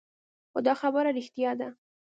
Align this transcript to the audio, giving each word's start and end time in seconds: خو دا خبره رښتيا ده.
خو 0.51 0.59
دا 0.67 0.73
خبره 0.81 1.09
رښتيا 1.17 1.51
ده. 1.59 1.69